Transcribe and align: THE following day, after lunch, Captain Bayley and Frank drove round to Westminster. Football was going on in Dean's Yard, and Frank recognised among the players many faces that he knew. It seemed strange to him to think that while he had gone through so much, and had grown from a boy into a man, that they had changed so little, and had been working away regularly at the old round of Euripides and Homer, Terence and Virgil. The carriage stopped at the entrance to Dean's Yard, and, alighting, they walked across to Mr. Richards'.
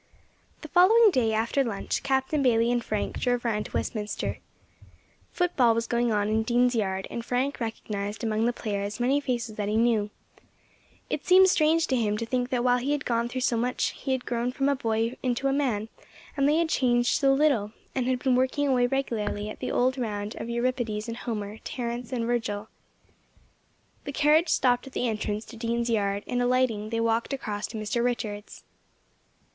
THE 0.61 0.67
following 0.69 1.11
day, 1.11 1.31
after 1.31 1.63
lunch, 1.63 2.01
Captain 2.01 2.41
Bayley 2.41 2.71
and 2.71 2.83
Frank 2.83 3.19
drove 3.19 3.45
round 3.45 3.67
to 3.67 3.71
Westminster. 3.73 4.39
Football 5.31 5.75
was 5.75 5.85
going 5.85 6.11
on 6.11 6.27
in 6.27 6.41
Dean's 6.41 6.73
Yard, 6.73 7.05
and 7.11 7.23
Frank 7.23 7.59
recognised 7.59 8.23
among 8.23 8.47
the 8.47 8.51
players 8.51 8.99
many 8.99 9.19
faces 9.21 9.57
that 9.57 9.69
he 9.69 9.77
knew. 9.77 10.09
It 11.11 11.23
seemed 11.27 11.49
strange 11.49 11.85
to 11.85 11.95
him 11.95 12.17
to 12.17 12.25
think 12.25 12.49
that 12.49 12.63
while 12.63 12.79
he 12.79 12.93
had 12.93 13.05
gone 13.05 13.29
through 13.29 13.41
so 13.41 13.57
much, 13.57 13.91
and 14.07 14.13
had 14.13 14.25
grown 14.25 14.51
from 14.51 14.69
a 14.69 14.75
boy 14.75 15.17
into 15.21 15.47
a 15.47 15.53
man, 15.53 15.87
that 16.35 16.47
they 16.47 16.55
had 16.57 16.69
changed 16.69 17.13
so 17.19 17.31
little, 17.31 17.71
and 17.93 18.07
had 18.07 18.17
been 18.23 18.33
working 18.35 18.67
away 18.67 18.87
regularly 18.87 19.51
at 19.51 19.59
the 19.59 19.69
old 19.69 19.99
round 19.99 20.33
of 20.39 20.49
Euripides 20.49 21.07
and 21.09 21.17
Homer, 21.17 21.59
Terence 21.63 22.11
and 22.11 22.25
Virgil. 22.25 22.69
The 24.05 24.11
carriage 24.13 24.49
stopped 24.49 24.87
at 24.87 24.93
the 24.93 25.07
entrance 25.07 25.45
to 25.45 25.57
Dean's 25.57 25.91
Yard, 25.91 26.23
and, 26.25 26.41
alighting, 26.41 26.89
they 26.89 26.99
walked 26.99 27.33
across 27.33 27.67
to 27.67 27.77
Mr. 27.77 28.03
Richards'. 28.03 28.63